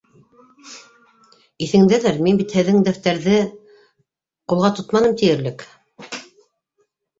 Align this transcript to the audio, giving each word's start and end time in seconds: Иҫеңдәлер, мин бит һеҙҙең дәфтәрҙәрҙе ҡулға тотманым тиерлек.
Иҫеңдәлер, 1.65 2.17
мин 2.29 2.39
бит 2.39 2.55
һеҙҙең 2.61 2.81
дәфтәрҙәрҙе 2.89 3.45
ҡулға 4.55 4.75
тотманым 4.81 5.17
тиерлек. 5.23 5.69